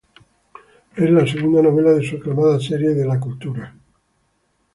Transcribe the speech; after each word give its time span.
Es 0.95 1.09
la 1.11 1.27
segunda 1.27 1.61
novela 1.61 1.91
de 1.91 2.03
su 2.03 2.15
aclamada 2.17 2.59
serie 2.59 2.95
de 2.95 3.05
La 3.05 3.19
Cultura. 3.19 3.71